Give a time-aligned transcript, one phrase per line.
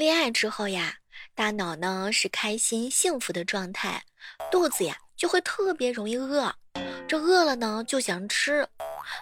[0.00, 0.94] 恋爱之后呀，
[1.34, 4.02] 大脑呢是开心幸福的状态，
[4.50, 6.50] 肚子呀就会特别容易饿，
[7.06, 8.66] 这饿了呢就想吃，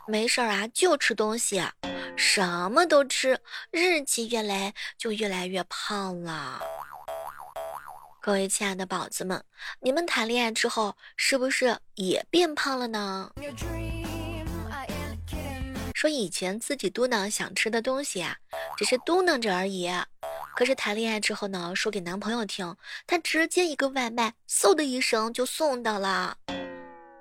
[0.06, 1.60] 没事儿啊就吃东西，
[2.16, 3.40] 什么都吃，
[3.72, 6.60] 日积月累就越来越胖了。
[8.20, 9.42] 各位亲爱的宝子们，
[9.80, 13.32] 你们谈恋爱之后是不是也变胖了呢？
[15.92, 18.36] 说以前自己嘟囔想吃的东西啊，
[18.76, 19.90] 只是嘟囔着而已。
[20.58, 22.76] 可是谈恋爱之后呢，说给男朋友听，
[23.06, 26.36] 他直接一个外卖，嗖的一声就送到了。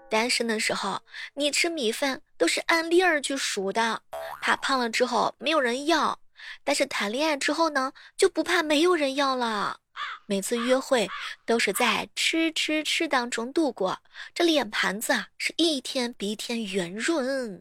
[0.10, 1.04] 单身的时候，
[1.36, 4.02] 你吃米饭都是按粒儿去数的，
[4.42, 6.18] 怕胖了之后没有人要。
[6.64, 9.82] 但是谈恋爱之后呢，就不怕没有人要了。
[10.26, 11.08] 每次约会
[11.46, 14.00] 都是在吃吃吃当中度过，
[14.34, 17.60] 这脸盘子啊，是一天比一天圆润。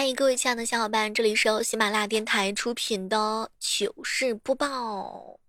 [0.00, 5.40] 嗨，各位亲爱的小伙伴，这里是由喜马拉雅电台出品的糗事播报。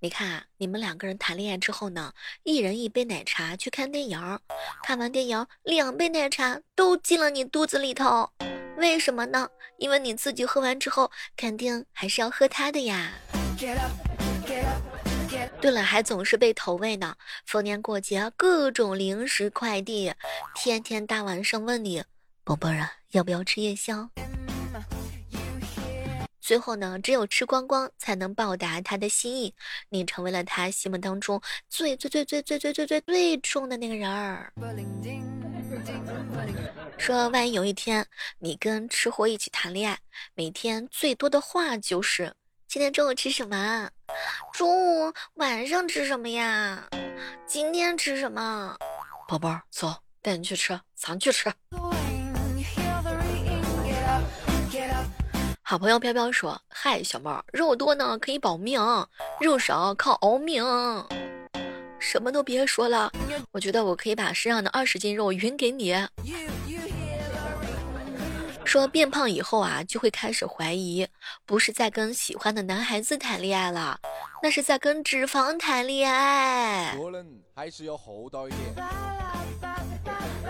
[0.00, 2.14] 你看啊，你们两个人谈恋爱之后呢，
[2.44, 4.40] 一人一杯奶茶去看电影，
[4.82, 8.32] 看完电影两杯奶茶都进了你肚子里头，
[8.78, 9.50] 为什么呢？
[9.76, 13.12] 因为你自己喝完之后，肯定还是要喝他的呀。
[15.60, 17.16] 对了，还总是被投喂呢。
[17.46, 20.12] 逢年过节，各种零食快递，
[20.54, 22.02] 天天大晚上问你，
[22.44, 24.08] 宝贝儿啊，要不要吃夜宵？
[26.40, 29.54] 最后呢，只有吃光光才能报答他的心意。
[29.88, 34.52] 你成为了他心目当中最最最最最最最最最重的那个人儿。
[36.98, 38.06] 说，万一有一天
[38.38, 39.98] 你跟吃货一起谈恋爱，
[40.34, 42.34] 每天最多的话就是
[42.74, 43.88] 今天中午吃什么？
[44.52, 44.68] 中
[45.08, 46.82] 午、晚上吃什么呀？
[47.46, 48.76] 今天吃什么？
[49.28, 51.52] 宝贝儿，走，带你去吃，咱去吃。
[55.62, 58.80] 好朋友飘飘说：“嗨，小妹儿，肉多呢可以保命，
[59.40, 60.64] 肉少靠熬命。
[62.00, 63.12] 什么都别说了，
[63.52, 65.94] 我觉得我可以把身上的二十斤肉匀给你。”
[68.74, 71.06] 说变胖以后啊，就会开始怀疑，
[71.46, 74.00] 不是在跟喜欢的男孩子谈恋爱了，
[74.42, 76.98] 那是在跟脂肪谈恋爱。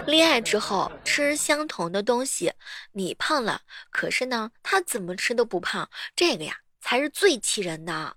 [0.06, 2.50] 恋爱之后吃相同的东西，
[2.92, 5.86] 你胖了，可是呢，他怎么吃都不胖，
[6.16, 8.16] 这个呀才是最气人的。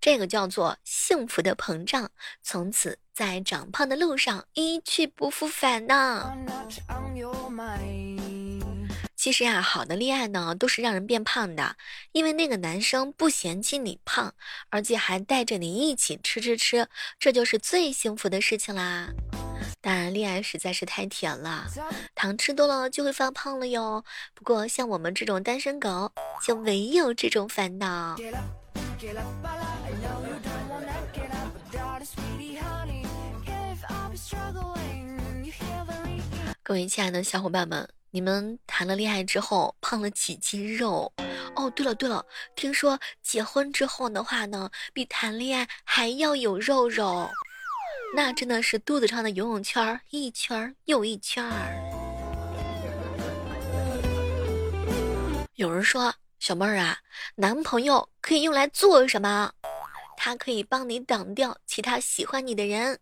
[0.00, 2.10] 这个叫做幸福的膨胀，
[2.42, 6.34] 从此在长胖的路上一去不复返呢。
[9.22, 11.76] 其实呀，好的恋爱呢，都是让人变胖的，
[12.10, 14.34] 因为那个男生不嫌弃你胖，
[14.68, 16.88] 而且还带着你一起吃吃吃，
[17.20, 19.10] 这就是最幸福的事情啦。
[19.80, 21.68] 当然，恋爱实在是太甜了，
[22.16, 24.04] 糖吃多了就会发胖了哟。
[24.34, 26.10] 不过像我们这种单身狗，
[26.44, 28.16] 就没有这种烦恼。
[36.64, 37.88] 各位亲爱的小伙伴们。
[38.12, 41.12] 你们谈了恋爱之后胖了几斤肉？
[41.56, 42.24] 哦，对了对了，
[42.54, 47.28] 听说结婚之后的话呢，比谈恋爱还要有肉肉，
[48.14, 51.74] 那真的是肚子上的游泳圈一圈又一圈儿。
[55.54, 56.96] 有人说，小妹儿啊，
[57.34, 59.50] 男朋友可以用来做什么？
[60.24, 62.96] 他可以帮你挡掉其他喜欢你的人。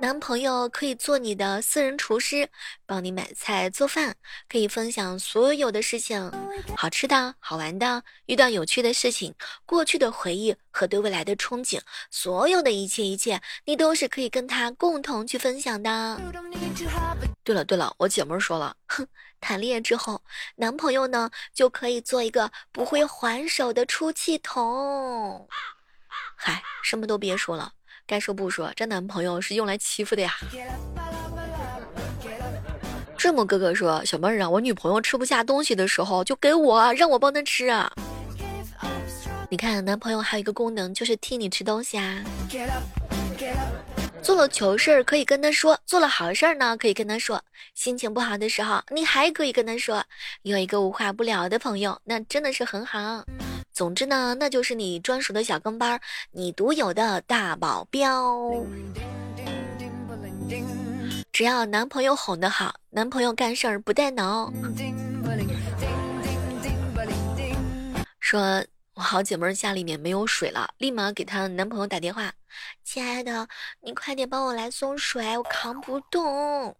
[0.00, 2.48] 男朋友可以做你的私人厨师，
[2.84, 4.16] 帮你买菜做饭，
[4.48, 6.32] 可以分享所有的事情，
[6.76, 9.32] 好吃的好玩的，遇到有趣的事情，
[9.64, 11.80] 过去的回忆和对未来的憧憬，
[12.10, 16.20] 所有的一切一切，你都是可以跟他共同去分享的。
[17.44, 19.06] 对了对了，我姐妹说了，哼，
[19.40, 20.20] 谈恋爱之后，
[20.56, 25.48] 男朋友呢就可以做一个不会还手的出气筒。
[26.36, 27.72] 嗨，什么都别说了。
[28.06, 30.34] 该说不说，这男朋友是用来欺负的呀。
[33.16, 37.70] 这么哥哥说，小妹儿啊，我女朋友吃不下东西的时候，就给我，让我帮她吃。
[39.50, 42.22] 你看，男朋友还有一个功能，就是替你吃东西啊。
[44.22, 47.42] 做了糗事儿可以跟他说，做了好事儿呢可以跟他说。
[47.74, 50.04] 心情不好的时候，你还可以跟他说。
[50.42, 53.24] 有一个无话不聊的朋友，那真的是很好。
[53.78, 56.00] 总之呢，那就是你专属的小跟班，
[56.32, 58.52] 你独有的大保镖。
[61.30, 64.52] 只要男朋友哄得好，男朋友干事儿不带脑。
[68.18, 68.64] 说
[68.94, 72.32] 我好姐妹家里面没有水了，立马给她男朋友打电话，
[72.82, 73.46] 亲爱的，
[73.80, 76.76] 你快点帮我来送水，我扛不动。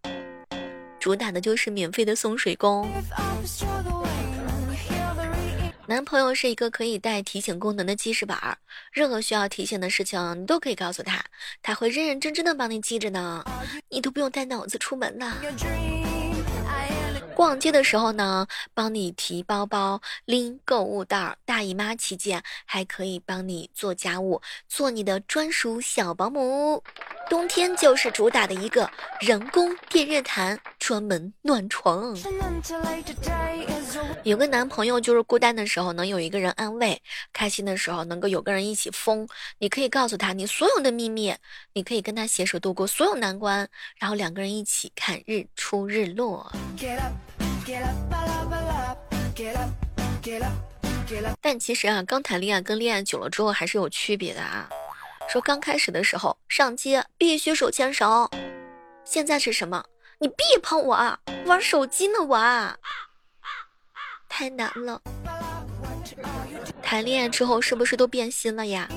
[0.99, 2.85] 主打的就是免费的送水工。
[5.89, 8.55] 男朋友是一个可以带提醒功能的记事本儿，
[8.91, 11.19] 任何需要提醒的事情你都可以告诉他，
[11.63, 13.43] 他会认认真真的帮你记着呢，
[13.89, 15.37] 你都不用带脑子出门呢。
[17.33, 18.45] 逛街的时候呢，
[18.75, 26.83] 帮你提包包、拎购物袋；大姨妈期间还可以帮你做家务，做你的专属小保姆。
[27.31, 28.87] 冬天就是主打的一个
[29.19, 32.15] 人工电热毯，专门暖床。
[34.23, 37.01] 有个男朋友就是孤单的时候能有一个人安慰，
[37.31, 39.25] 开心的时候能够有个人一起疯。
[39.59, 41.33] 你可以告诉他你所有的秘密，
[41.73, 43.67] 你可以跟他携手度过所有难关，
[43.97, 46.51] 然后两个人一起看日出日落。
[51.41, 54.69] 但其实啊，刚谈恋爱跟恋爱久了之后还是有区别的啊。
[55.29, 58.29] 说刚开始的时候上街必须手牵手，
[59.05, 59.85] 现在是什么？
[60.19, 62.37] 你别碰我，玩手机呢我，
[64.39, 65.01] 太难了。
[66.81, 68.87] 谈恋爱之后是不是都变心了呀？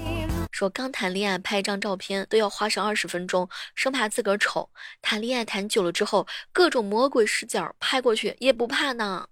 [0.53, 4.71] 说刚谈恋爱拍一张照片都要花上二十分钟，生怕自个儿丑。
[5.03, 9.27] 谈恋爱谈久了之后，各种魔鬼视角拍过去也不怕呢。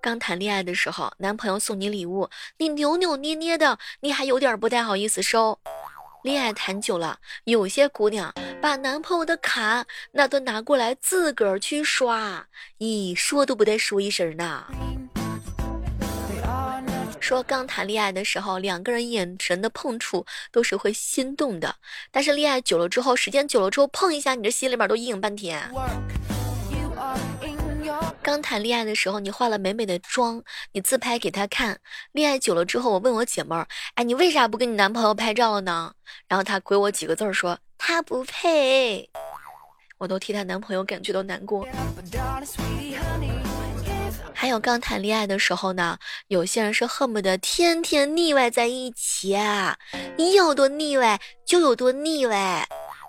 [0.00, 5.58] 刚谈恋爱的时候，男朋友送你礼物，你扭扭捏捏的，你还有点不太好意思收。
[6.24, 12.46] 恋爱谈久了，有些姑娘把男朋友的卡那都拿过来自个儿去刷，
[12.78, 14.64] 咦，说都不带说一声的。
[17.20, 21.76] 说刚谈恋爱的时候，两个人眼神的碰触都是会心动的，
[22.10, 25.70] 但是恋爱久了之后，时间久了之后，碰一下，你这心里面都阴影半天。
[28.24, 30.42] 刚谈恋爱的时候，你化了美美的妆，
[30.72, 31.78] 你自拍给他看。
[32.12, 35.92] 恋爱久了之后，我问我姐妹儿，哎，你为啥不跟你男朋友拍照呢？
[36.26, 39.10] 然后她回我几个字儿说，他不配。
[39.98, 41.68] 我都替她男朋友感觉到难过。
[44.32, 45.98] 还有刚谈恋爱的时候呢，
[46.28, 49.76] 有些人是恨不得天天腻歪在一起啊，
[50.16, 52.66] 你有多腻歪就有多腻歪。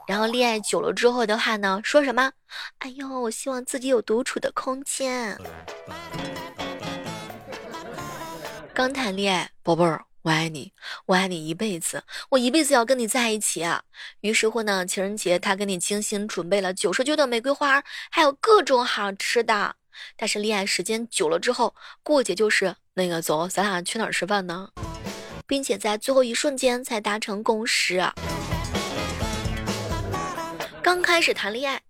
[0.07, 2.31] 然后恋爱久了之后的话呢，说什么？
[2.79, 5.37] 哎呦，我希望自己有独处的空间。
[8.73, 10.73] 刚谈恋爱，宝贝儿，我爱你，
[11.05, 13.81] 我爱你一辈子，我一辈子要跟你在一起啊。
[14.21, 19.75] 于是乎呢，情人节他给你精心准备了九十九朵玫瑰花，还有各种好吃的。
[20.17, 21.73] 但是恋爱时间久了之后，
[22.03, 24.69] 过节就是那个走，咱俩去哪儿吃饭呢？
[25.47, 28.03] 并且在最后一瞬间才达成共识。
[30.85, 31.81] 刚开始谈恋爱，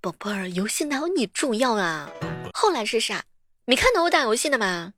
[0.00, 2.08] 宝贝儿，游戏哪有你重要啊？
[2.52, 3.24] 后来是啥？
[3.64, 4.92] 没看到我打游戏的吗？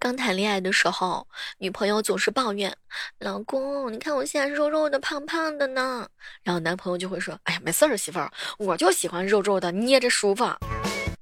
[0.00, 1.28] 刚谈恋爱的时候，
[1.58, 2.76] 女朋友总是抱怨
[3.20, 6.08] ：“老公，你看我现在肉肉的、胖胖的呢。”
[6.42, 8.28] 然后男朋友就会说：“哎呀，没事儿，媳妇儿，
[8.58, 10.44] 我就喜欢肉肉的，捏着舒服。”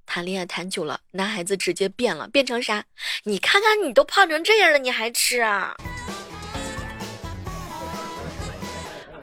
[0.06, 2.82] 谈恋爱谈久了，男孩子直接变了，变成啥？
[3.25, 5.76] 你看看你都胖成这样了，你还吃啊？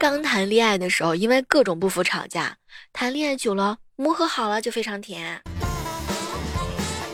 [0.02, 2.56] 刚谈恋爱的时候，因为各种不服吵架，
[2.92, 5.40] 谈恋爱久了磨合好了就非常甜。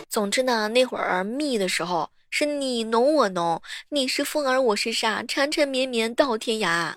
[0.09, 6.95] 总之呢，那会儿蜜的时候是你浓我浓，你是风儿我是沙，缠缠绵绵到天涯。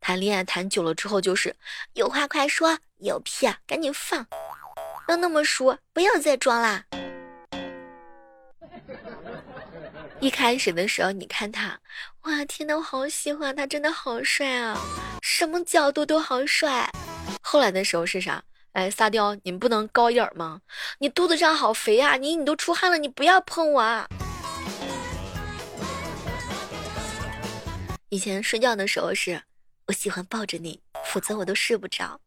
[0.00, 1.54] 谈恋爱谈久了之后就是
[1.92, 4.26] 有话快说，有屁啊赶紧放，
[5.06, 6.82] 要那么说，不要再装啦。
[10.18, 11.78] 一开始的时候，你看他，
[12.22, 14.76] 哇，天呐，我好喜欢他，真的好帅啊，
[15.22, 16.90] 什么角度都好帅。
[17.42, 18.42] 后来的时候是啥？
[18.72, 20.60] 哎，撒雕，你不能高眼吗？
[20.98, 24.08] 你肚子上好肥啊，你你都出汗了，你不要碰我啊。
[28.08, 29.42] 以前睡觉的时候是，
[29.86, 32.18] 我喜欢抱着你，否则我都睡不着。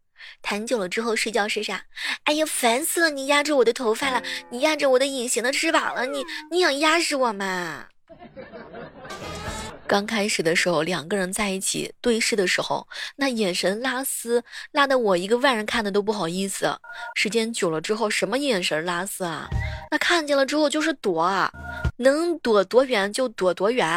[0.42, 1.84] 谈久了之后睡觉是啥？
[2.24, 3.10] 哎呀，烦死了！
[3.10, 7.88] 你压着我的头发了，你压着我的隐形的翅膀了，你你想压死我吗？
[9.88, 16.80] 刚开始的时候，两个人在一起对视的时候，那眼神拉丝，拉的我一个外人看的都不好意思。
[17.16, 19.48] 时间久了之后，什么眼神拉丝啊？
[19.90, 21.52] 那看见了之后就是躲，啊，
[21.98, 23.88] 能躲多远就躲多远。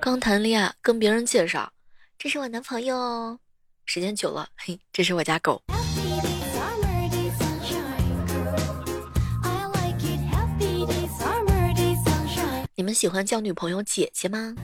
[0.00, 1.72] 刚谈恋爱，跟别人介绍。
[2.18, 3.38] 这是我男朋友，
[3.84, 5.62] 时间久了，嘿，这是我家狗。
[12.74, 14.54] 你们喜欢叫女朋友姐姐吗？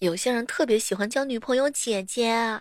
[0.00, 2.60] 有些人特别喜欢叫女朋友姐姐。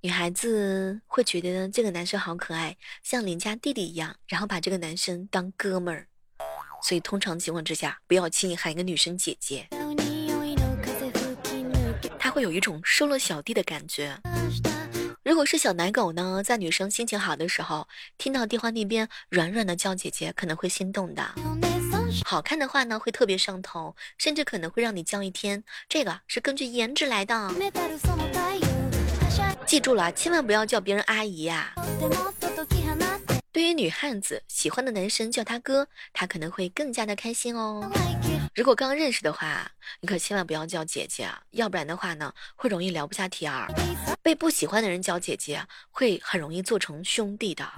[0.00, 6.06] 女孩子会觉得这个男生好可爱，像邻家弟弟一样，然后把这个男生当哥们儿。
[6.82, 9.68] 所以通常情况之下，不要轻易喊一个女生姐姐。
[12.40, 14.18] 有一种收了小弟的感觉。
[15.22, 17.86] 如果是小奶狗呢，在女生心情好的时候，
[18.18, 21.22] 听到电话那边软软的叫姐姐，可能会心动的。
[22.24, 25.62] 好看的话呢，会特别上头，甚至可能会让你叫一天。
[25.88, 27.52] 这个是根据颜值来的。
[29.66, 31.74] 记住了，千万不要叫别人阿姨呀。
[33.52, 37.90] 对于女汉子，喜欢的男生叫他哥，他可能会更加的开心哦。
[38.54, 43.66] 如果刚认识的话，你可千万不要叫姐姐，要不然的话呢，会容易聊不下天儿。
[44.22, 47.68] 被不喜欢的人叫姐姐，会很容易做成兄弟的。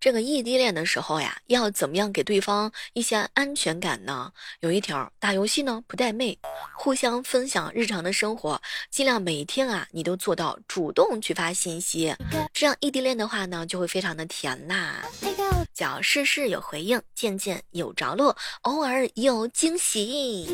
[0.00, 4.32] 这个异地恋的时候呀，要怎么样给对方一些安全感呢？
[4.60, 6.38] 有一条，打游戏呢不带妹，
[6.74, 12.16] 互相分享日常的生活，尽量每天啊你都做到主动去发信息，
[12.54, 15.02] 这样异地恋的话呢就会非常的甜呐。
[15.74, 20.48] 叫事事有回应，件件有着落，偶尔有惊喜。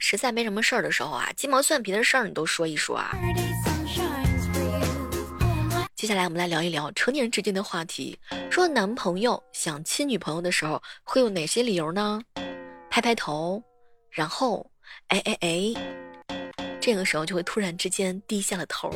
[0.00, 3.14] 实在没什么事儿的时候啊，鸡毛蒜皮的事儿你都说一说啊。
[5.98, 8.16] 接下来我们来聊一聊成年人之间的话题。
[8.52, 12.22] 说男朋友想亲女朋友的时候会有哪些理由呢？
[12.88, 13.60] 拍拍头，
[14.08, 14.70] 然后
[15.08, 15.74] 哎哎哎，
[16.80, 18.94] 这个时候就会突然之间低下了头。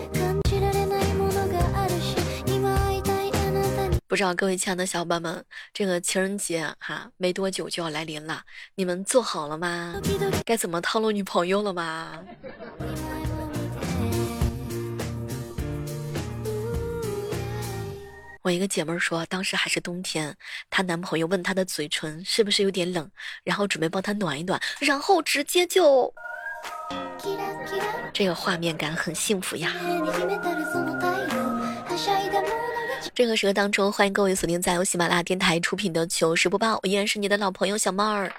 [4.06, 5.44] 不知道各位亲爱的小伙伴们，
[5.74, 8.44] 这个情人节哈没多久就要来临了，
[8.76, 10.00] 你们做好了吗？
[10.46, 12.22] 该怎么套路女朋友了吗？
[18.42, 20.36] 我一个姐妹说，当时还是冬天，
[20.68, 23.08] 她男朋友问她的嘴唇是不是有点冷，
[23.44, 26.12] 然后准备帮她暖一暖，然后直接就，
[28.12, 29.72] 这个画面感很幸福呀。
[33.14, 38.32] 这个时刻当中，欢迎各位锁定在由喜马拉雅电台出品的糗事播报，我依然是你的老朋友小猫儿。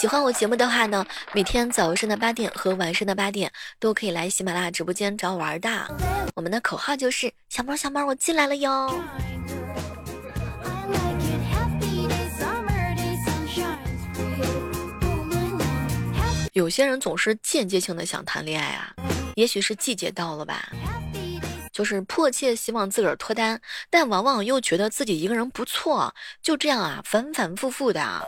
[0.00, 6.21] 喜欢我节目的话呢，每天早上的八点和晚上的八点都可以来喜马拉雅直播间找我玩的。
[6.34, 9.02] 我们的口号就是小猫小猫，我进来了哟。
[16.52, 18.94] 有些人总是间接性的想谈恋爱啊，
[19.36, 20.70] 也许是季节到了吧。
[21.72, 23.58] 就是迫切希望自个儿脱单，
[23.88, 28.22] 但往往又觉得自己一个人不错，就这样啊，反反复复的，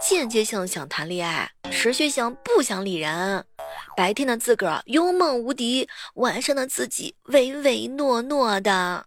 [0.00, 3.44] 间接性想谈恋爱，持续性不想理人。
[3.96, 9.06] 白天的自个儿勇猛无敌，晚上的自己唯唯诺诺的。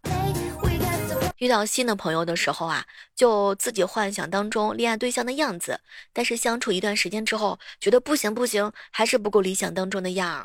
[1.38, 2.84] 遇到新的朋友的时候啊，
[3.16, 5.80] 就自己幻想当中恋爱对象的样子，
[6.12, 10.44] 但是相处一段时间之后，觉得不行不行，还是不够理想当中的样。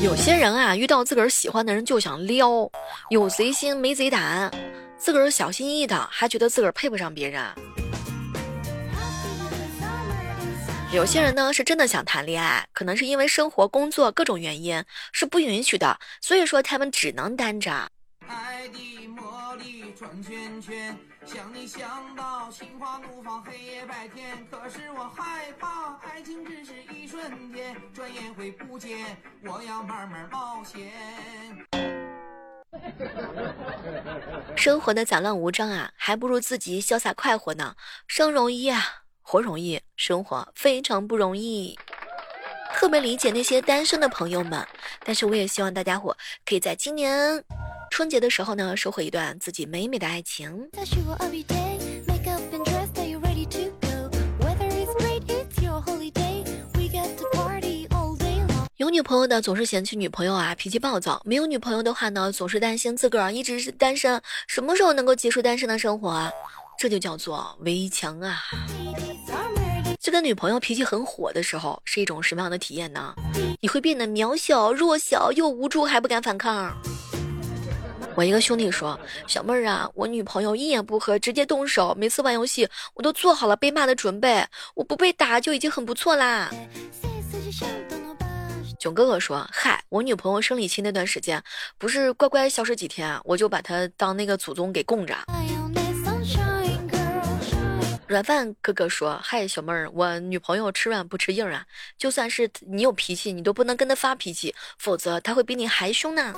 [0.00, 2.70] 有些人啊，遇到自个儿喜欢的人就想撩，
[3.10, 4.48] 有贼心没贼胆，
[4.96, 7.44] 自个儿小心翼翼的，还觉得自个儿配不上别人。
[10.92, 17.90] 有些人呢，是真的想谈恋爱，可能是因为生活、工作各种原因是不允许的，所以说他们只能单着。
[18.28, 20.94] 爱的魔力转圈圈，
[21.24, 24.46] 想你想到心花怒放，黑夜白天。
[24.50, 29.16] 可是我害怕，爱情只是一瞬间，转眼会不见。
[29.44, 30.92] 我要慢慢冒险。
[34.54, 37.74] 生活的杂乱无章啊，还不如自己潇洒快活呢。
[38.06, 41.78] 生容易啊，活容易，生活非常不容易。
[42.74, 44.66] 特别理解那些单身的朋友们，
[45.04, 47.42] 但是我也希望大家伙可以在今年。
[47.90, 50.70] 春节的时候呢，收获一段自己美美的爱情。
[58.78, 66.32] 有女朋友的总是嫌弃女朋友啊脾气暴躁，没有女朋友的话呢，总是担心自个儿一直是单身，什么时候能够结束单身的生活啊？
[66.78, 68.42] 这就叫做围墙啊！
[70.02, 73.14] 这个女朋友脾气很火的时候，是一种什么样的体验呢？
[73.60, 76.76] 你会变得渺小、弱小又无助，还不敢反抗。
[78.16, 84.44] 我一个兄弟说：“小妹儿啊，我女朋友一言不合直接动手，每次玩游戏我都做好了被骂的准备，
[84.74, 86.50] 我不被打就已经很不错啦。”
[88.80, 91.40] 囧哥哥说：“嗨，我女朋友生理期那段时间，
[91.78, 95.16] 不是乖乖消失几天，我就把她当那个祖宗给供着。”
[98.12, 101.64] 软饭哥哥说：“嗨，小妹儿，我女朋友吃软不吃硬啊，
[101.96, 106.34] 就算是你有脾气，你都不能跟她发脾气，否则她会比你还凶呢。”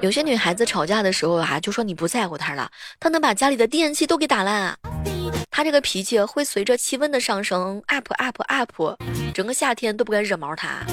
[0.00, 4.78] 有些女孩子吵架的时候啊，就说你不在乎她了，她能把家里的电器都给打烂。
[5.50, 8.96] 她这个脾气会随着气温的上升 up up up，
[9.34, 10.86] 整个夏天都不敢惹毛她。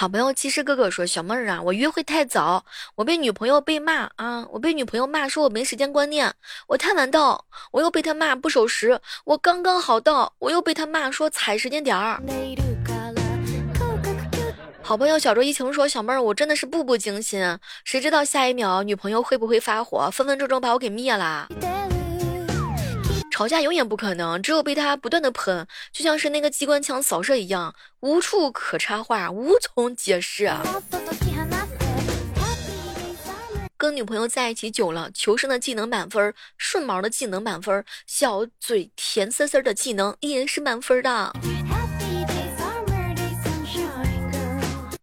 [0.00, 2.64] 好朋友其实哥哥说：“小妹儿啊，我约会太早，
[2.94, 6.32] 我被女朋友被骂啊，我被女朋友骂说我没时间观念，
[6.68, 12.18] 我太晚到，我又被他骂不守时，我刚刚好到，我又被他骂说踩时间点儿。”
[14.80, 21.46] 好朋友小周一晴说：“小妹儿，我真的是步步惊心，谁知道下一秒女朋友会不会发火，分分钟钟把我给灭了。”
[23.30, 30.52] 吵架永远不可能，只有被他不断的喷，就像是那个机关枪扫射一样，无处可插话，无从解释。
[33.78, 41.32] 跟女朋友在一起久了，求生的技能满分，顺毛的技能满分，小嘴甜丝丝的技能也是满分的。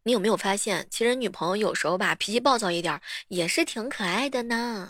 [0.04, 4.88] 你有没有发现，其实女朋友有时候吧，脾气暴躁一点，也是挺可爱的呢？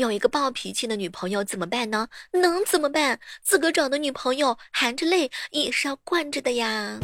[0.00, 2.08] 有一个暴脾气的女朋友怎么办呢？
[2.32, 3.18] 能怎么办？
[3.42, 6.98] 自个找的女朋友含着泪也是要惯着的呀。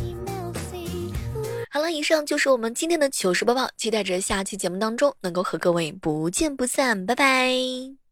[1.70, 8.05] 好了，以上就是我们今天的糗事播报，期待着下期节目当中能够和各位不见不散，拜拜。